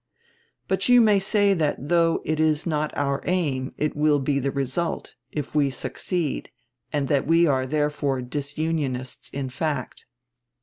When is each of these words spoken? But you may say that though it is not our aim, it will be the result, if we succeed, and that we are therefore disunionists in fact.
But 0.67 0.89
you 0.89 0.99
may 0.99 1.19
say 1.19 1.53
that 1.53 1.75
though 1.79 2.23
it 2.25 2.39
is 2.39 2.65
not 2.65 2.91
our 2.97 3.21
aim, 3.27 3.71
it 3.77 3.95
will 3.95 4.17
be 4.17 4.39
the 4.39 4.49
result, 4.49 5.13
if 5.31 5.53
we 5.53 5.69
succeed, 5.69 6.49
and 6.91 7.07
that 7.07 7.27
we 7.27 7.45
are 7.45 7.67
therefore 7.67 8.23
disunionists 8.23 9.29
in 9.29 9.51
fact. 9.51 10.07